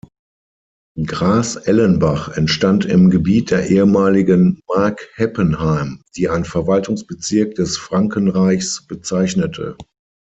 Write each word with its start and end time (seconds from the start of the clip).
Gras-Ellenbach 1.05 2.29
entstand 2.29 2.85
im 2.87 3.11
Gebiet 3.11 3.51
der 3.51 3.69
ehemaligen 3.69 4.59
"Mark 4.67 5.07
Heppenheim" 5.13 6.01
die 6.15 6.27
ein 6.27 6.43
Verwaltungsbezirk 6.43 7.53
des 7.53 7.77
Frankenreichs 7.77 8.87
bezeichnete. 8.87 9.77